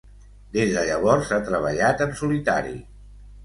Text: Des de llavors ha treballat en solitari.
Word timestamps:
Des 0.57 0.71
de 0.75 0.83
llavors 0.87 1.31
ha 1.31 1.39
treballat 1.51 2.05
en 2.09 2.19
solitari. 2.25 2.79